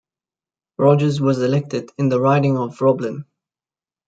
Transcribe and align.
Rogers 0.79 1.21
was 1.21 1.43
elected 1.43 1.91
in 1.99 2.09
the 2.09 2.19
riding 2.19 2.57
of 2.57 2.79
Roblin. 2.79 3.25